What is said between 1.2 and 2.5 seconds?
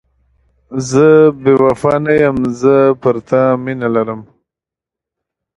بې وفا نه یم،